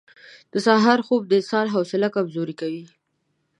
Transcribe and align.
•د 0.53 0.55
سهار 0.65 0.99
خوب 1.07 1.21
د 1.27 1.31
انسان 1.39 1.65
حوصله 1.75 2.07
کمزورې 2.15 2.55
کوي. 2.61 2.83